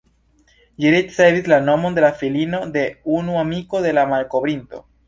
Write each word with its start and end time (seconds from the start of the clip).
Ĝi 0.83 0.93
ricevis 0.95 1.51
la 1.53 1.61
nomon 1.67 1.99
de 1.99 2.07
la 2.07 2.11
filino 2.23 2.65
de 2.79 2.87
unu 3.21 3.41
amiko 3.47 3.87
de 3.89 3.97
la 4.01 4.11
malkovrinto. 4.17 4.87